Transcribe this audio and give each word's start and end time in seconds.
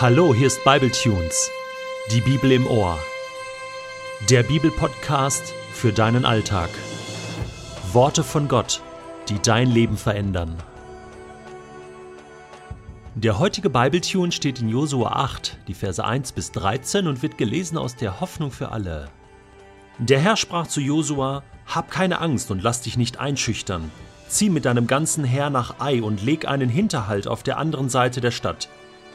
Hallo, 0.00 0.34
hier 0.34 0.46
ist 0.46 0.64
Bibletunes, 0.64 1.50
die 2.10 2.22
Bibel 2.22 2.52
im 2.52 2.66
Ohr. 2.66 2.98
Der 4.30 4.42
Bibelpodcast 4.42 5.52
für 5.74 5.92
deinen 5.92 6.24
Alltag. 6.24 6.70
Worte 7.92 8.24
von 8.24 8.48
Gott, 8.48 8.80
die 9.28 9.38
dein 9.42 9.68
Leben 9.68 9.98
verändern. 9.98 10.56
Der 13.14 13.38
heutige 13.38 13.68
Bibletune 13.68 14.32
steht 14.32 14.60
in 14.62 14.70
Josua 14.70 15.10
8, 15.16 15.58
die 15.68 15.74
Verse 15.74 16.02
1 16.02 16.32
bis 16.32 16.50
13 16.52 17.06
und 17.06 17.20
wird 17.22 17.36
gelesen 17.36 17.76
aus 17.76 17.94
der 17.94 18.20
Hoffnung 18.20 18.52
für 18.52 18.72
alle. 18.72 19.10
Der 19.98 20.20
Herr 20.20 20.38
sprach 20.38 20.66
zu 20.66 20.80
Josua: 20.80 21.42
Hab 21.66 21.90
keine 21.90 22.22
Angst 22.22 22.50
und 22.50 22.62
lass 22.62 22.80
dich 22.80 22.96
nicht 22.96 23.20
einschüchtern. 23.20 23.90
Zieh 24.28 24.48
mit 24.48 24.64
deinem 24.64 24.86
ganzen 24.86 25.24
Heer 25.24 25.50
nach 25.50 25.78
Ai 25.78 26.00
und 26.00 26.22
leg 26.22 26.48
einen 26.48 26.70
Hinterhalt 26.70 27.28
auf 27.28 27.42
der 27.42 27.58
anderen 27.58 27.90
Seite 27.90 28.22
der 28.22 28.30
Stadt. 28.30 28.70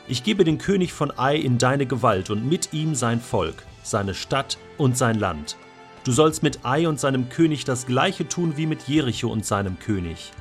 Ich 0.08 0.24
gebe 0.24 0.44
den 0.44 0.60
König 0.60 0.94
von 0.94 1.12
Ai 1.18 1.36
in 1.36 1.58
deine 1.58 1.88
Gewalt 1.88 2.30
und 2.30 2.48
mit 2.48 2.74
ihm 2.74 2.94
sein 2.94 3.20
Volk, 3.20 3.64
seine 3.82 4.14
Stadt 4.14 4.60
und 4.78 4.96
sein 4.96 5.20
Land. 5.20 5.58
Du 6.04 6.12
sollst 6.12 6.44
mit 6.44 6.64
Ai 6.64 6.88
und 6.88 7.00
seinem 7.00 7.30
König 7.30 7.66
das 7.66 7.88
gleiche 7.88 8.28
tun 8.28 8.54
wie 8.56 8.68
mit 8.68 8.88
Jericho 8.88 9.30
und 9.30 9.46
seinem 9.46 9.80
König. 9.80 10.32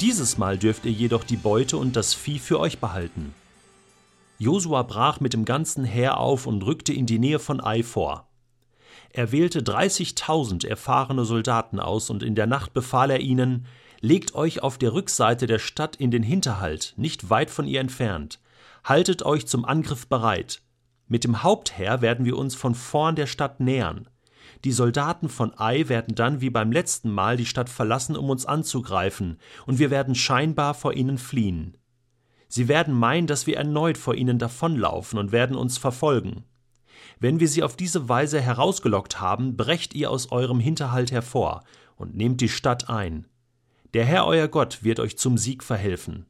Dieses 0.00 0.36
Mal 0.36 0.58
dürft 0.58 0.84
ihr 0.84 0.90
jedoch 0.90 1.22
die 1.22 1.36
Beute 1.36 1.76
und 1.76 1.94
das 1.94 2.12
Vieh 2.12 2.40
für 2.40 2.58
euch 2.58 2.80
behalten. 2.80 3.32
Josua 4.38 4.82
brach 4.82 5.20
mit 5.20 5.32
dem 5.32 5.44
ganzen 5.44 5.84
Heer 5.84 6.18
auf 6.18 6.48
und 6.48 6.64
rückte 6.64 6.92
in 6.92 7.06
die 7.06 7.20
Nähe 7.20 7.38
von 7.38 7.60
Ai 7.60 7.84
vor. 7.84 8.26
Er 9.10 9.30
wählte 9.30 9.60
30.000 9.60 10.66
erfahrene 10.66 11.24
Soldaten 11.24 11.78
aus 11.78 12.10
und 12.10 12.24
in 12.24 12.34
der 12.34 12.48
Nacht 12.48 12.74
befahl 12.74 13.10
er 13.10 13.20
ihnen, 13.20 13.66
Legt 14.00 14.34
euch 14.34 14.62
auf 14.62 14.76
der 14.76 14.92
Rückseite 14.92 15.46
der 15.46 15.58
Stadt 15.58 15.96
in 15.96 16.10
den 16.10 16.22
Hinterhalt, 16.22 16.92
nicht 16.98 17.30
weit 17.30 17.48
von 17.48 17.66
ihr 17.66 17.80
entfernt. 17.80 18.38
Haltet 18.84 19.24
euch 19.24 19.46
zum 19.46 19.64
Angriff 19.64 20.08
bereit. 20.08 20.60
Mit 21.08 21.24
dem 21.24 21.42
Hauptheer 21.42 22.02
werden 22.02 22.26
wir 22.26 22.36
uns 22.36 22.54
von 22.54 22.74
vorn 22.74 23.16
der 23.16 23.26
Stadt 23.26 23.58
nähern. 23.58 24.08
Die 24.64 24.72
Soldaten 24.72 25.30
von 25.30 25.58
Ai 25.58 25.88
werden 25.88 26.14
dann 26.14 26.42
wie 26.42 26.50
beim 26.50 26.70
letzten 26.70 27.10
Mal 27.10 27.38
die 27.38 27.46
Stadt 27.46 27.70
verlassen, 27.70 28.14
um 28.14 28.28
uns 28.28 28.44
anzugreifen, 28.44 29.38
und 29.64 29.78
wir 29.78 29.90
werden 29.90 30.14
scheinbar 30.14 30.74
vor 30.74 30.92
ihnen 30.92 31.16
fliehen. 31.16 31.78
Sie 32.48 32.68
werden 32.68 32.92
meinen, 32.92 33.26
dass 33.26 33.46
wir 33.46 33.56
erneut 33.56 33.96
vor 33.96 34.14
ihnen 34.14 34.38
davonlaufen 34.38 35.18
und 35.18 35.32
werden 35.32 35.56
uns 35.56 35.78
verfolgen. 35.78 36.44
Wenn 37.18 37.40
wir 37.40 37.48
sie 37.48 37.62
auf 37.62 37.76
diese 37.76 38.08
Weise 38.10 38.40
herausgelockt 38.40 39.18
haben, 39.18 39.56
brecht 39.56 39.94
ihr 39.94 40.10
aus 40.10 40.30
eurem 40.30 40.60
Hinterhalt 40.60 41.10
hervor 41.10 41.64
und 41.96 42.14
nehmt 42.14 42.42
die 42.42 42.50
Stadt 42.50 42.90
ein. 42.90 43.26
Der 43.94 44.04
Herr 44.04 44.26
euer 44.26 44.48
Gott 44.48 44.84
wird 44.84 45.00
euch 45.00 45.16
zum 45.16 45.38
Sieg 45.38 45.62
verhelfen. 45.62 46.26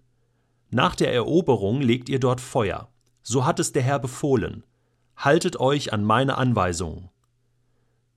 Nach 0.70 0.94
der 0.94 1.12
Eroberung 1.12 1.80
legt 1.80 2.08
ihr 2.08 2.20
dort 2.20 2.40
Feuer. 2.40 2.88
So 3.22 3.44
hat 3.44 3.60
es 3.60 3.72
der 3.72 3.82
Herr 3.82 3.98
befohlen. 3.98 4.64
Haltet 5.16 5.58
euch 5.60 5.92
an 5.92 6.04
meine 6.04 6.36
Anweisungen. 6.36 7.10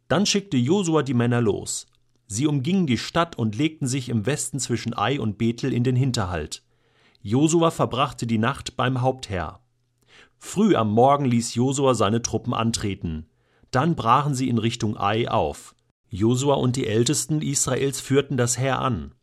Dann 0.08 0.26
schickte 0.26 0.58
Josua 0.58 1.04
die 1.04 1.14
Männer 1.14 1.42
los. 1.42 1.88
Sie 2.28 2.48
umgingen 2.48 2.88
die 2.88 2.98
Stadt 2.98 3.38
und 3.38 3.56
legten 3.56 3.88
sich 3.88 4.10
im 4.10 4.26
Westen 4.26 4.60
zwischen 4.60 4.98
Ai 4.98 5.20
und 5.20 5.38
Bethel 5.38 5.72
in 5.74 5.84
den 5.84 5.96
Hinterhalt. 5.96 6.64
Josua 7.22 7.72
verbrachte 7.72 8.28
die 8.28 8.38
Nacht 8.38 8.76
beim 8.76 9.02
Hauptherr. 9.02 9.62
Früh 10.38 10.76
am 10.76 10.92
Morgen 10.92 11.26
ließ 11.26 11.56
Josua 11.56 11.94
seine 11.94 12.22
Truppen 12.22 12.54
antreten. 12.54 13.28
Dann 13.72 13.96
brachen 13.96 14.36
sie 14.36 14.50
in 14.50 14.58
Richtung 14.58 14.98
Ai 14.98 15.30
auf. 15.30 15.76
Josua 16.10 16.56
und 16.56 16.76
die 16.76 16.88
Ältesten 16.88 17.42
Israels 17.42 18.00
führten 18.00 18.38
das 18.38 18.58
Heer 18.58 18.80
an. 18.80 19.14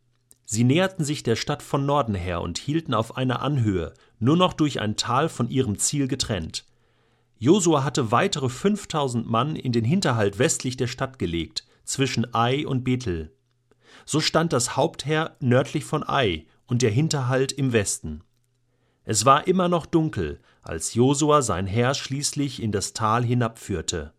Sie 0.45 0.63
näherten 0.63 1.03
sich 1.03 1.23
der 1.23 1.35
Stadt 1.35 1.63
von 1.63 1.85
Norden 1.85 2.15
her 2.15 2.41
und 2.41 2.57
hielten 2.57 2.93
auf 2.93 3.17
einer 3.17 3.41
Anhöhe, 3.41 3.93
nur 4.19 4.37
noch 4.37 4.53
durch 4.53 4.79
ein 4.79 4.95
Tal 4.95 5.27
von 5.27 5.49
ihrem 5.49 5.77
Ziel 5.77 6.07
getrennt. 6.07 6.65
Josua 7.37 7.83
hatte 7.83 8.11
weitere 8.11 8.47
5000 8.47 9.29
Mann 9.29 9.55
in 9.55 9.71
den 9.71 9.83
Hinterhalt 9.83 10.39
westlich 10.39 10.77
der 10.77 10.87
Stadt 10.87 11.19
gelegt, 11.19 11.65
zwischen 11.83 12.33
Ai 12.33 12.65
und 12.65 12.83
Bethel. 12.83 13.33
So 14.05 14.19
stand 14.19 14.53
das 14.53 14.75
Hauptheer 14.77 15.35
nördlich 15.39 15.83
von 15.83 16.07
Ai 16.07 16.45
und 16.67 16.81
der 16.81 16.91
Hinterhalt 16.91 17.51
im 17.51 17.73
Westen. 17.73 18.23
Es 19.03 19.25
war 19.25 19.47
immer 19.47 19.67
noch 19.67 19.85
dunkel, 19.85 20.39
als 20.61 20.93
Josua 20.93 21.41
sein 21.41 21.67
Heer 21.67 21.93
schließlich 21.93 22.61
in 22.61 22.71
das 22.71 22.93
Tal 22.93 23.23
hinabführte. 23.23 24.13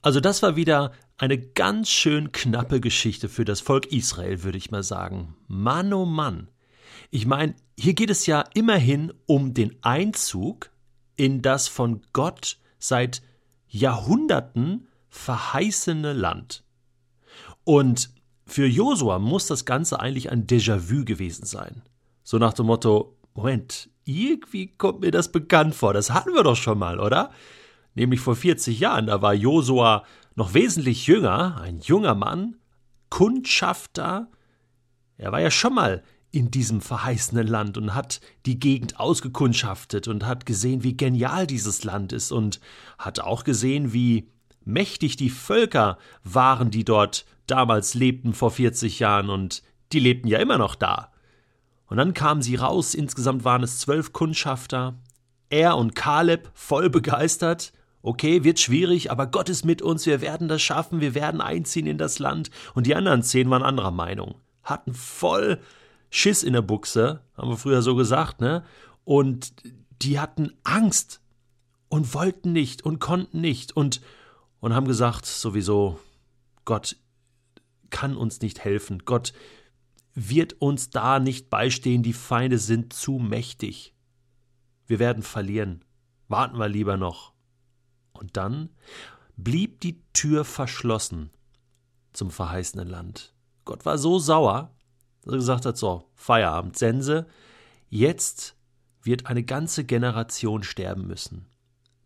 Also 0.00 0.18
das 0.18 0.42
war 0.42 0.56
wieder 0.56 0.92
eine 1.22 1.38
ganz 1.38 1.88
schön 1.88 2.32
knappe 2.32 2.80
Geschichte 2.80 3.28
für 3.28 3.44
das 3.44 3.60
Volk 3.60 3.86
Israel, 3.92 4.42
würde 4.42 4.58
ich 4.58 4.72
mal 4.72 4.82
sagen. 4.82 5.36
Mann, 5.46 5.92
oh 5.92 6.04
Mann. 6.04 6.48
Ich 7.12 7.26
meine, 7.26 7.54
hier 7.78 7.94
geht 7.94 8.10
es 8.10 8.26
ja 8.26 8.44
immerhin 8.54 9.12
um 9.26 9.54
den 9.54 9.76
Einzug 9.82 10.70
in 11.14 11.40
das 11.40 11.68
von 11.68 12.00
Gott 12.12 12.58
seit 12.80 13.22
Jahrhunderten 13.68 14.88
verheißene 15.10 16.12
Land. 16.12 16.64
Und 17.62 18.10
für 18.44 18.66
Josua 18.66 19.20
muss 19.20 19.46
das 19.46 19.64
Ganze 19.64 20.00
eigentlich 20.00 20.32
ein 20.32 20.48
Déjà-vu 20.48 21.04
gewesen 21.04 21.46
sein. 21.46 21.82
So 22.24 22.38
nach 22.38 22.52
dem 22.52 22.66
Motto, 22.66 23.16
Moment, 23.34 23.90
irgendwie 24.04 24.66
kommt 24.66 25.02
mir 25.02 25.12
das 25.12 25.30
bekannt 25.30 25.76
vor, 25.76 25.94
das 25.94 26.10
hatten 26.10 26.34
wir 26.34 26.42
doch 26.42 26.56
schon 26.56 26.80
mal, 26.80 26.98
oder? 26.98 27.30
Nämlich 27.94 28.18
vor 28.18 28.34
40 28.34 28.80
Jahren, 28.80 29.06
da 29.06 29.22
war 29.22 29.34
Josua 29.34 30.02
noch 30.34 30.54
wesentlich 30.54 31.06
jünger, 31.06 31.60
ein 31.60 31.80
junger 31.80 32.14
Mann, 32.14 32.56
Kundschafter. 33.10 34.30
Er 35.16 35.32
war 35.32 35.40
ja 35.40 35.50
schon 35.50 35.74
mal 35.74 36.02
in 36.30 36.50
diesem 36.50 36.80
verheißenen 36.80 37.46
Land 37.46 37.76
und 37.76 37.94
hat 37.94 38.20
die 38.46 38.58
Gegend 38.58 38.98
ausgekundschaftet 38.98 40.08
und 40.08 40.24
hat 40.24 40.46
gesehen, 40.46 40.82
wie 40.82 40.96
genial 40.96 41.46
dieses 41.46 41.84
Land 41.84 42.12
ist 42.12 42.32
und 42.32 42.58
hat 42.98 43.20
auch 43.20 43.44
gesehen, 43.44 43.92
wie 43.92 44.30
mächtig 44.64 45.16
die 45.16 45.30
Völker 45.30 45.98
waren, 46.24 46.70
die 46.70 46.84
dort 46.84 47.26
damals 47.46 47.92
lebten 47.92 48.32
vor 48.32 48.50
40 48.50 48.98
Jahren 48.98 49.28
und 49.28 49.62
die 49.92 50.00
lebten 50.00 50.28
ja 50.28 50.38
immer 50.38 50.56
noch 50.56 50.74
da. 50.74 51.12
Und 51.86 51.98
dann 51.98 52.14
kamen 52.14 52.40
sie 52.40 52.54
raus, 52.54 52.94
insgesamt 52.94 53.44
waren 53.44 53.62
es 53.62 53.78
zwölf 53.78 54.14
Kundschafter, 54.14 54.94
er 55.50 55.76
und 55.76 55.94
Kaleb 55.94 56.50
voll 56.54 56.88
begeistert 56.88 57.74
okay, 58.02 58.44
wird 58.44 58.58
schwierig, 58.58 59.10
aber 59.10 59.26
Gott 59.26 59.48
ist 59.48 59.64
mit 59.64 59.80
uns, 59.80 60.06
wir 60.06 60.20
werden 60.20 60.48
das 60.48 60.60
schaffen, 60.60 61.00
wir 61.00 61.14
werden 61.14 61.40
einziehen 61.40 61.86
in 61.86 61.98
das 61.98 62.18
Land. 62.18 62.50
Und 62.74 62.86
die 62.86 62.94
anderen 62.94 63.22
zehn 63.22 63.48
waren 63.50 63.62
anderer 63.62 63.92
Meinung, 63.92 64.34
hatten 64.62 64.92
voll 64.92 65.60
Schiss 66.10 66.42
in 66.42 66.52
der 66.52 66.62
Buchse, 66.62 67.20
haben 67.36 67.48
wir 67.48 67.56
früher 67.56 67.82
so 67.82 67.94
gesagt, 67.94 68.40
ne? 68.40 68.64
Und 69.04 69.54
die 70.02 70.20
hatten 70.20 70.52
Angst 70.64 71.20
und 71.88 72.12
wollten 72.14 72.52
nicht 72.52 72.84
und 72.84 72.98
konnten 72.98 73.40
nicht 73.40 73.74
und, 73.76 74.00
und 74.60 74.74
haben 74.74 74.86
gesagt, 74.86 75.26
sowieso, 75.26 75.98
Gott 76.64 76.96
kann 77.90 78.16
uns 78.16 78.40
nicht 78.40 78.64
helfen, 78.64 79.02
Gott 79.04 79.32
wird 80.14 80.60
uns 80.60 80.90
da 80.90 81.18
nicht 81.18 81.48
beistehen, 81.50 82.02
die 82.02 82.12
Feinde 82.12 82.58
sind 82.58 82.92
zu 82.92 83.12
mächtig. 83.12 83.94
Wir 84.86 84.98
werden 84.98 85.22
verlieren. 85.22 85.84
Warten 86.28 86.58
wir 86.58 86.68
lieber 86.68 86.96
noch. 86.96 87.31
Und 88.22 88.36
dann 88.36 88.70
blieb 89.36 89.80
die 89.80 90.00
Tür 90.12 90.44
verschlossen 90.44 91.30
zum 92.12 92.30
verheißenen 92.30 92.86
Land. 92.88 93.34
Gott 93.64 93.84
war 93.84 93.98
so 93.98 94.20
sauer, 94.20 94.70
dass 95.22 95.34
er 95.34 95.38
gesagt 95.38 95.66
hat: 95.66 95.76
So, 95.76 96.08
Feierabend, 96.14 96.78
Sense, 96.78 97.26
jetzt 97.88 98.54
wird 99.02 99.26
eine 99.26 99.42
ganze 99.42 99.82
Generation 99.82 100.62
sterben 100.62 101.08
müssen, 101.08 101.46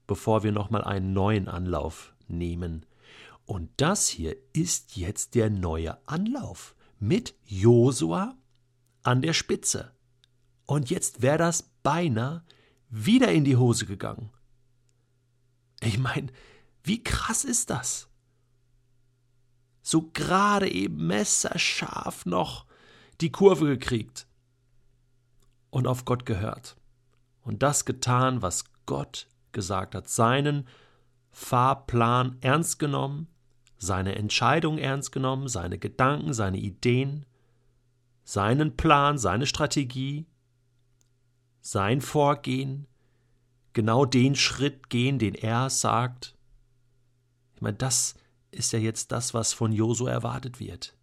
bevor 0.07 0.43
wir 0.43 0.53
nochmal 0.53 0.85
einen 0.85 1.13
neuen 1.13 1.49
Anlauf 1.49 2.15
nehmen. 2.29 2.87
Und 3.45 3.69
das 3.77 4.09
hier 4.09 4.37
ist 4.55 4.97
jetzt 4.97 5.35
der 5.35 5.51
neue 5.51 5.99
Anlauf 6.09 6.75
mit 6.99 7.35
Josua 7.45 8.35
an 9.03 9.21
der 9.21 9.35
Spitze. 9.35 9.93
Und 10.65 10.89
jetzt 10.89 11.21
wäre 11.21 11.37
das 11.37 11.75
beinahe 11.83 12.43
wieder 12.89 13.31
in 13.33 13.45
die 13.45 13.57
Hose 13.57 13.85
gegangen. 13.85 14.31
Ich 15.81 15.99
meine, 15.99 16.29
wie 16.83 17.03
krass 17.03 17.45
ist 17.45 17.71
das? 17.71 18.09
So 19.83 20.11
gerade 20.13 20.71
eben 20.71 21.07
messerscharf 21.07 22.27
noch 22.27 22.67
die 23.21 23.31
Kurve 23.31 23.67
gekriegt 23.67 24.27
und 25.71 25.87
auf 25.87 26.05
Gott 26.05 26.27
gehört 26.27 26.77
und 27.43 27.63
das 27.63 27.85
getan, 27.85 28.43
was 28.43 28.65
Gott 28.87 29.29
gesagt 29.53 29.95
hat, 29.95 30.09
seinen 30.09 30.67
Fahrplan 31.31 32.37
ernst 32.41 32.79
genommen, 32.79 33.29
seine 33.79 34.17
Entscheidung 34.17 34.79
ernst 34.79 35.13
genommen, 35.13 35.49
seine 35.49 35.79
Gedanken, 35.79 36.33
seine 36.33 36.59
Ideen, 36.59 37.27
seinen 38.25 38.77
Plan, 38.77 39.19
seine 39.19 39.47
Strategie, 39.47 40.27
sein 41.61 42.01
Vorgehen, 42.01 42.87
genau 43.77 44.07
den 44.07 44.35
Schritt 44.35 44.89
gehen, 44.89 45.19
den 45.19 45.35
er 45.35 45.69
sagt. 45.69 46.35
Ich 47.55 47.61
meine, 47.61 47.77
das 47.77 48.15
ist 48.51 48.73
ja 48.73 48.79
jetzt 48.79 49.13
das, 49.13 49.35
was 49.35 49.53
von 49.53 49.71
Josu 49.71 50.07
erwartet 50.07 50.61
wird. 50.61 50.97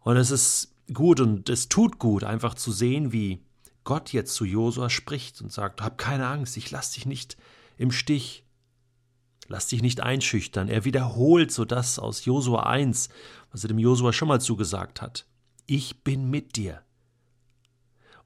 Und 0.00 0.18
es 0.18 0.30
ist 0.30 0.74
gut 0.92 1.18
und 1.18 1.48
es 1.48 1.70
tut 1.70 1.98
gut, 1.98 2.24
einfach 2.24 2.52
zu 2.52 2.72
sehen, 2.72 3.12
wie 3.12 3.42
Gott 3.84 4.12
jetzt 4.12 4.34
zu 4.34 4.44
Josua 4.44 4.90
spricht 4.90 5.40
und 5.40 5.50
sagt, 5.50 5.80
hab 5.80 5.96
keine 5.96 6.26
Angst, 6.26 6.58
ich 6.58 6.70
lass 6.70 6.92
dich 6.92 7.06
nicht 7.06 7.38
im 7.78 7.90
Stich. 7.90 8.44
Lass 9.48 9.66
dich 9.66 9.80
nicht 9.80 10.00
einschüchtern. 10.00 10.68
Er 10.68 10.84
wiederholt 10.84 11.50
so 11.50 11.64
das 11.64 11.98
aus 11.98 12.26
Josua 12.26 12.64
1, 12.64 13.08
was 13.50 13.64
er 13.64 13.68
dem 13.68 13.78
Josua 13.78 14.12
schon 14.12 14.28
mal 14.28 14.42
zugesagt 14.42 15.00
hat. 15.00 15.26
Ich 15.64 16.04
bin 16.04 16.28
mit 16.28 16.56
dir. 16.56 16.82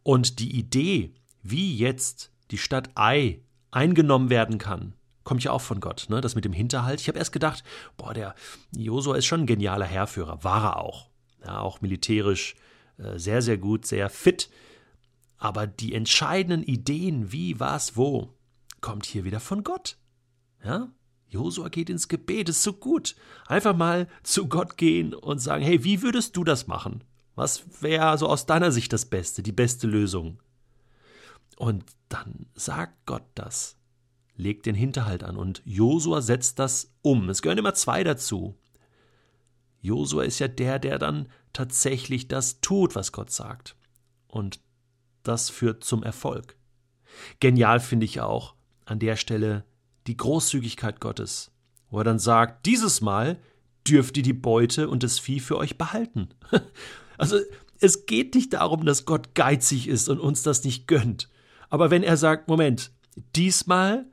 Und 0.02 0.40
die 0.40 0.58
Idee, 0.58 1.14
wie 1.42 1.76
jetzt 1.76 2.33
die 2.50 2.58
Stadt 2.58 2.90
Ai 2.94 3.40
eingenommen 3.70 4.30
werden 4.30 4.58
kann, 4.58 4.94
kommt 5.24 5.42
ja 5.42 5.52
auch 5.52 5.60
von 5.60 5.80
Gott, 5.80 6.06
ne? 6.08 6.20
Das 6.20 6.34
mit 6.34 6.44
dem 6.44 6.52
Hinterhalt. 6.52 7.00
Ich 7.00 7.08
habe 7.08 7.18
erst 7.18 7.32
gedacht, 7.32 7.64
boah, 7.96 8.14
der 8.14 8.34
Josua 8.76 9.16
ist 9.16 9.26
schon 9.26 9.40
ein 9.40 9.46
genialer 9.46 9.86
Herrführer, 9.86 10.44
war 10.44 10.64
er 10.64 10.76
auch. 10.78 11.08
Ja, 11.44 11.60
auch 11.60 11.80
militärisch 11.80 12.54
äh, 12.98 13.18
sehr, 13.18 13.42
sehr 13.42 13.58
gut, 13.58 13.86
sehr 13.86 14.08
fit. 14.10 14.50
Aber 15.36 15.66
die 15.66 15.94
entscheidenden 15.94 16.62
Ideen, 16.62 17.32
wie, 17.32 17.58
was, 17.60 17.96
wo, 17.96 18.34
kommt 18.80 19.06
hier 19.06 19.24
wieder 19.24 19.40
von 19.40 19.64
Gott. 19.64 19.96
Ja? 20.64 20.88
Josua 21.28 21.68
geht 21.68 21.90
ins 21.90 22.08
Gebet, 22.08 22.48
ist 22.48 22.62
so 22.62 22.72
gut. 22.72 23.16
Einfach 23.46 23.76
mal 23.76 24.08
zu 24.22 24.46
Gott 24.46 24.76
gehen 24.76 25.14
und 25.14 25.38
sagen, 25.38 25.64
hey, 25.64 25.82
wie 25.84 26.02
würdest 26.02 26.36
du 26.36 26.44
das 26.44 26.66
machen? 26.66 27.02
Was 27.34 27.82
wäre 27.82 28.16
so 28.16 28.28
aus 28.28 28.46
deiner 28.46 28.70
Sicht 28.70 28.92
das 28.92 29.06
Beste, 29.06 29.42
die 29.42 29.52
beste 29.52 29.86
Lösung? 29.86 30.38
Und 31.56 31.84
dann 32.08 32.46
sagt 32.54 33.06
Gott 33.06 33.24
das, 33.34 33.76
legt 34.36 34.66
den 34.66 34.74
Hinterhalt 34.74 35.22
an 35.22 35.36
und 35.36 35.62
Josua 35.64 36.20
setzt 36.20 36.58
das 36.58 36.92
um. 37.02 37.28
Es 37.28 37.42
gehören 37.42 37.58
immer 37.58 37.74
zwei 37.74 38.02
dazu. 38.04 38.56
Josua 39.80 40.24
ist 40.24 40.38
ja 40.38 40.48
der, 40.48 40.78
der 40.78 40.98
dann 40.98 41.28
tatsächlich 41.52 42.26
das 42.28 42.60
tut, 42.60 42.94
was 42.94 43.12
Gott 43.12 43.30
sagt. 43.30 43.76
Und 44.26 44.60
das 45.22 45.50
führt 45.50 45.84
zum 45.84 46.02
Erfolg. 46.02 46.56
Genial 47.40 47.80
finde 47.80 48.06
ich 48.06 48.20
auch 48.20 48.54
an 48.84 48.98
der 48.98 49.16
Stelle 49.16 49.64
die 50.06 50.16
Großzügigkeit 50.16 51.00
Gottes, 51.00 51.52
wo 51.90 51.98
er 51.98 52.04
dann 52.04 52.18
sagt, 52.18 52.66
dieses 52.66 53.00
Mal 53.00 53.38
dürft 53.86 54.16
ihr 54.16 54.22
die 54.22 54.32
Beute 54.32 54.88
und 54.88 55.02
das 55.02 55.18
Vieh 55.18 55.40
für 55.40 55.56
euch 55.56 55.78
behalten. 55.78 56.28
Also 57.16 57.38
es 57.78 58.06
geht 58.06 58.34
nicht 58.34 58.54
darum, 58.54 58.84
dass 58.84 59.04
Gott 59.04 59.36
geizig 59.36 59.86
ist 59.86 60.08
und 60.08 60.18
uns 60.18 60.42
das 60.42 60.64
nicht 60.64 60.88
gönnt. 60.88 61.28
Aber 61.70 61.90
wenn 61.90 62.02
er 62.02 62.16
sagt, 62.16 62.48
Moment, 62.48 62.92
diesmal 63.36 64.06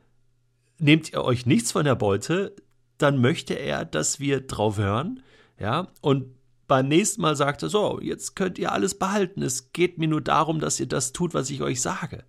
nehmt 0.77 1.11
ihr 1.11 1.23
euch 1.23 1.45
nichts 1.45 1.71
von 1.71 1.85
der 1.85 1.95
Beute, 1.95 2.55
dann 2.97 3.19
möchte 3.19 3.53
er, 3.53 3.85
dass 3.85 4.19
wir 4.19 4.41
drauf 4.41 4.77
hören, 4.77 5.23
ja, 5.59 5.87
und 6.01 6.35
beim 6.67 6.87
nächsten 6.87 7.21
Mal 7.21 7.35
sagt 7.35 7.63
er, 7.63 7.69
so, 7.69 7.99
jetzt 8.01 8.35
könnt 8.35 8.57
ihr 8.57 8.71
alles 8.71 8.97
behalten. 8.97 9.41
Es 9.41 9.73
geht 9.73 9.97
mir 9.97 10.07
nur 10.07 10.21
darum, 10.21 10.61
dass 10.61 10.79
ihr 10.79 10.87
das 10.87 11.11
tut, 11.11 11.33
was 11.33 11.49
ich 11.49 11.61
euch 11.61 11.81
sage. 11.81 12.23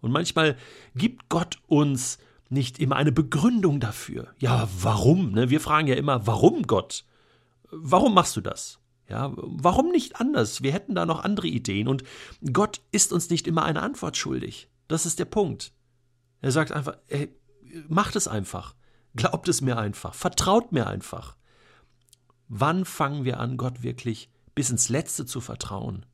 Und 0.00 0.12
manchmal 0.12 0.56
gibt 0.94 1.30
Gott 1.30 1.58
uns 1.66 2.18
nicht 2.50 2.78
immer 2.78 2.96
eine 2.96 3.12
Begründung 3.12 3.80
dafür. 3.80 4.28
Ja, 4.38 4.68
warum? 4.80 5.32
Ne? 5.32 5.48
Wir 5.48 5.60
fragen 5.60 5.88
ja 5.88 5.94
immer, 5.94 6.26
warum 6.26 6.64
Gott? 6.64 7.04
Warum 7.70 8.12
machst 8.12 8.36
du 8.36 8.42
das? 8.42 8.78
Ja, 9.08 9.32
warum 9.36 9.90
nicht 9.90 10.20
anders? 10.20 10.62
Wir 10.62 10.72
hätten 10.72 10.94
da 10.94 11.06
noch 11.06 11.22
andere 11.22 11.46
Ideen 11.46 11.86
und 11.86 12.02
Gott 12.52 12.80
ist 12.90 13.12
uns 13.12 13.30
nicht 13.30 13.46
immer 13.46 13.64
eine 13.64 13.82
Antwort 13.82 14.16
schuldig. 14.16 14.68
Das 14.88 15.06
ist 15.06 15.18
der 15.18 15.26
Punkt. 15.26 15.72
Er 16.40 16.50
sagt 16.50 16.72
einfach, 16.72 16.96
ey, 17.08 17.34
macht 17.88 18.16
es 18.16 18.26
einfach. 18.26 18.74
Glaubt 19.14 19.48
es 19.48 19.60
mir 19.60 19.78
einfach. 19.78 20.14
Vertraut 20.14 20.72
mir 20.72 20.86
einfach. 20.86 21.36
Wann 22.48 22.84
fangen 22.84 23.24
wir 23.24 23.40
an, 23.40 23.56
Gott 23.56 23.82
wirklich 23.82 24.28
bis 24.54 24.70
ins 24.70 24.88
Letzte 24.88 25.24
zu 25.24 25.40
vertrauen? 25.40 26.06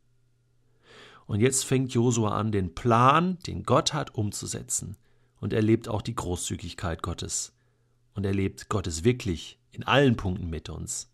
Und 1.26 1.40
jetzt 1.40 1.64
fängt 1.64 1.92
Josua 1.94 2.36
an, 2.36 2.52
den 2.52 2.74
Plan, 2.74 3.38
den 3.46 3.62
Gott 3.62 3.94
hat, 3.94 4.14
umzusetzen. 4.14 4.96
Und 5.40 5.52
er 5.52 5.62
lebt 5.62 5.88
auch 5.88 6.02
die 6.02 6.14
Großzügigkeit 6.14 7.02
Gottes. 7.02 7.54
Und 8.14 8.24
er 8.24 8.34
lebt 8.34 8.68
Gottes 8.68 9.04
wirklich 9.04 9.58
in 9.70 9.84
allen 9.84 10.16
Punkten 10.16 10.50
mit 10.50 10.68
uns. 10.68 11.11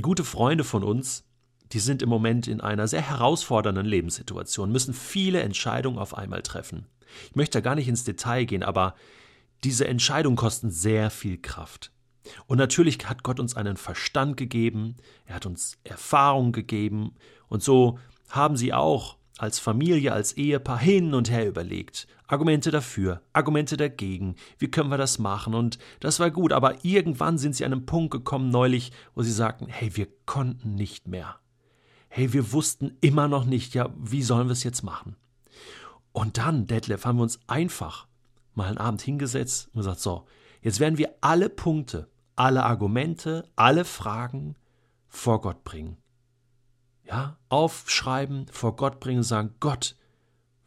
Gute 0.00 0.24
Freunde 0.24 0.64
von 0.64 0.82
uns, 0.82 1.24
die 1.72 1.80
sind 1.80 2.02
im 2.02 2.08
Moment 2.08 2.46
in 2.46 2.60
einer 2.60 2.88
sehr 2.88 3.02
herausfordernden 3.02 3.86
Lebenssituation, 3.86 4.70
müssen 4.70 4.94
viele 4.94 5.40
Entscheidungen 5.40 5.98
auf 5.98 6.16
einmal 6.16 6.42
treffen. 6.42 6.86
Ich 7.30 7.36
möchte 7.36 7.58
da 7.58 7.62
gar 7.62 7.74
nicht 7.74 7.88
ins 7.88 8.04
Detail 8.04 8.44
gehen, 8.44 8.62
aber 8.62 8.94
diese 9.64 9.86
Entscheidungen 9.86 10.36
kosten 10.36 10.70
sehr 10.70 11.10
viel 11.10 11.38
Kraft. 11.38 11.92
Und 12.46 12.58
natürlich 12.58 12.98
hat 13.08 13.22
Gott 13.22 13.40
uns 13.40 13.56
einen 13.56 13.76
Verstand 13.76 14.36
gegeben, 14.36 14.96
er 15.24 15.36
hat 15.36 15.46
uns 15.46 15.78
Erfahrung 15.84 16.52
gegeben, 16.52 17.14
und 17.48 17.62
so 17.62 17.98
haben 18.28 18.56
sie 18.56 18.72
auch 18.72 19.15
als 19.38 19.58
Familie, 19.58 20.12
als 20.12 20.32
Ehepaar 20.32 20.78
hin 20.78 21.14
und 21.14 21.30
her 21.30 21.46
überlegt. 21.46 22.06
Argumente 22.26 22.70
dafür, 22.70 23.22
Argumente 23.32 23.76
dagegen, 23.76 24.34
wie 24.58 24.70
können 24.70 24.90
wir 24.90 24.98
das 24.98 25.18
machen? 25.18 25.54
Und 25.54 25.78
das 26.00 26.18
war 26.18 26.30
gut, 26.30 26.52
aber 26.52 26.84
irgendwann 26.84 27.38
sind 27.38 27.54
sie 27.54 27.64
an 27.64 27.72
einen 27.72 27.86
Punkt 27.86 28.10
gekommen 28.10 28.50
neulich, 28.50 28.92
wo 29.14 29.22
sie 29.22 29.32
sagten, 29.32 29.66
hey, 29.68 29.94
wir 29.96 30.08
konnten 30.24 30.74
nicht 30.74 31.06
mehr. 31.06 31.36
Hey, 32.08 32.32
wir 32.32 32.52
wussten 32.52 32.96
immer 33.00 33.28
noch 33.28 33.44
nicht, 33.44 33.74
ja, 33.74 33.90
wie 33.98 34.22
sollen 34.22 34.48
wir 34.48 34.52
es 34.52 34.64
jetzt 34.64 34.82
machen? 34.82 35.16
Und 36.12 36.38
dann, 36.38 36.66
Detlef, 36.66 37.04
haben 37.04 37.18
wir 37.18 37.22
uns 37.22 37.38
einfach 37.46 38.06
mal 38.54 38.68
einen 38.68 38.78
Abend 38.78 39.02
hingesetzt 39.02 39.68
und 39.72 39.80
gesagt, 39.80 40.00
so, 40.00 40.24
jetzt 40.62 40.80
werden 40.80 40.98
wir 40.98 41.14
alle 41.20 41.50
Punkte, 41.50 42.08
alle 42.36 42.64
Argumente, 42.64 43.48
alle 43.54 43.84
Fragen 43.84 44.56
vor 45.08 45.42
Gott 45.42 45.62
bringen 45.62 45.98
ja, 47.16 47.38
aufschreiben, 47.48 48.46
vor 48.52 48.76
Gott 48.76 49.00
bringen 49.00 49.22
sagen, 49.22 49.54
Gott, 49.58 49.96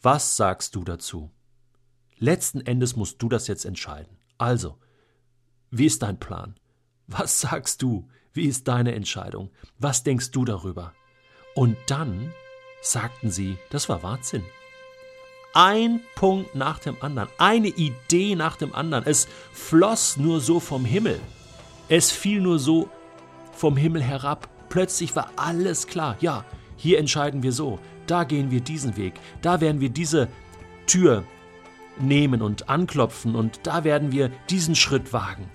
was 0.01 0.35
sagst 0.35 0.75
du 0.75 0.83
dazu? 0.83 1.29
Letzten 2.17 2.61
Endes 2.61 2.95
musst 2.95 3.21
du 3.21 3.29
das 3.29 3.47
jetzt 3.47 3.65
entscheiden. 3.65 4.17
Also, 4.39 4.77
wie 5.69 5.85
ist 5.85 6.01
dein 6.01 6.19
Plan? 6.19 6.59
Was 7.07 7.41
sagst 7.41 7.81
du? 7.83 8.07
Wie 8.33 8.45
ist 8.45 8.67
deine 8.67 8.95
Entscheidung? 8.95 9.51
Was 9.77 10.03
denkst 10.03 10.31
du 10.31 10.43
darüber? 10.43 10.93
Und 11.53 11.77
dann 11.87 12.33
sagten 12.81 13.29
sie, 13.29 13.57
das 13.69 13.87
war 13.87 14.01
Wahnsinn. 14.01 14.43
Ein 15.53 16.01
Punkt 16.15 16.55
nach 16.55 16.79
dem 16.79 16.95
anderen, 17.01 17.29
eine 17.37 17.67
Idee 17.67 18.35
nach 18.35 18.55
dem 18.55 18.73
anderen. 18.73 19.05
Es 19.05 19.27
floss 19.51 20.17
nur 20.17 20.41
so 20.41 20.59
vom 20.59 20.85
Himmel. 20.85 21.19
Es 21.89 22.11
fiel 22.11 22.41
nur 22.41 22.57
so 22.57 22.89
vom 23.51 23.77
Himmel 23.77 24.01
herab 24.01 24.49
Plötzlich 24.69 25.15
war 25.15 25.31
alles 25.35 25.87
klar. 25.87 26.15
Ja, 26.19 26.45
hier 26.77 26.99
entscheiden 26.99 27.43
wir 27.43 27.51
so, 27.51 27.79
da 28.07 28.23
gehen 28.23 28.51
wir 28.51 28.61
diesen 28.61 28.95
Weg, 28.97 29.13
da 29.41 29.61
werden 29.61 29.81
wir 29.81 29.89
diese 29.89 30.29
Tür 30.87 31.23
nehmen 31.99 32.41
und 32.41 32.69
anklopfen 32.69 33.35
und 33.35 33.59
da 33.63 33.83
werden 33.83 34.11
wir 34.11 34.29
diesen 34.49 34.75
Schritt 34.75 35.11
wagen. 35.11 35.49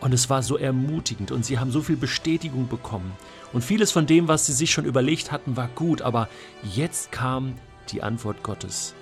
Und 0.00 0.14
es 0.14 0.30
war 0.30 0.42
so 0.42 0.56
ermutigend 0.56 1.32
und 1.32 1.44
sie 1.44 1.58
haben 1.58 1.70
so 1.72 1.82
viel 1.82 1.96
Bestätigung 1.96 2.68
bekommen. 2.68 3.12
Und 3.52 3.64
vieles 3.64 3.90
von 3.90 4.06
dem, 4.06 4.28
was 4.28 4.46
sie 4.46 4.52
sich 4.52 4.70
schon 4.70 4.84
überlegt 4.84 5.32
hatten, 5.32 5.56
war 5.56 5.68
gut, 5.68 6.02
aber 6.02 6.28
jetzt 6.62 7.10
kam 7.12 7.54
die 7.90 8.02
Antwort 8.02 8.42
Gottes. 8.42 8.94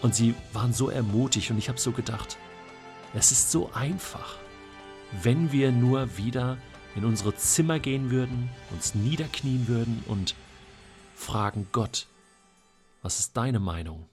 Und 0.00 0.14
sie 0.14 0.34
waren 0.52 0.72
so 0.72 0.90
ermutigt 0.90 1.50
und 1.50 1.58
ich 1.58 1.68
habe 1.68 1.80
so 1.80 1.90
gedacht, 1.90 2.38
es 3.14 3.32
ist 3.32 3.50
so 3.50 3.70
einfach, 3.74 4.36
wenn 5.22 5.50
wir 5.50 5.72
nur 5.72 6.16
wieder 6.16 6.56
in 6.94 7.04
unsere 7.04 7.34
Zimmer 7.36 7.78
gehen 7.78 8.10
würden, 8.10 8.50
uns 8.70 8.94
niederknien 8.94 9.68
würden 9.68 10.02
und 10.06 10.34
fragen 11.14 11.68
Gott, 11.72 12.06
was 13.02 13.20
ist 13.20 13.36
deine 13.36 13.60
Meinung? 13.60 14.06